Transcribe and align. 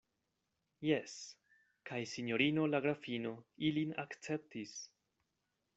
Jes, 0.87 1.13
kaj 1.91 1.99
sinjorino 2.13 2.65
la 2.73 2.81
grafino 2.87 3.35
ilin 3.69 3.95
akceptis. 4.05 4.77